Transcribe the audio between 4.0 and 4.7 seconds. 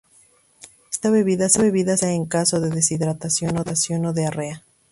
o diarrea.